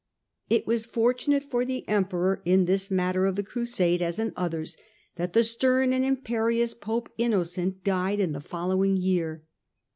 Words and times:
It 0.49 0.65
was 0.65 0.87
fortunate 0.87 1.43
for 1.43 1.63
the 1.63 1.87
Emperor, 1.87 2.41
in 2.43 2.65
this 2.65 2.89
matter 2.89 3.27
of 3.27 3.35
the 3.35 3.43
Crusade 3.43 4.01
as 4.01 4.17
in 4.17 4.33
others, 4.35 4.75
that 5.15 5.33
the 5.33 5.43
stern 5.43 5.93
and 5.93 6.03
imperious 6.03 6.73
Pope 6.73 7.09
Innocent 7.19 7.83
died 7.83 8.19
in 8.19 8.31
the 8.31 8.41
following 8.41 8.97
year. 8.97 9.43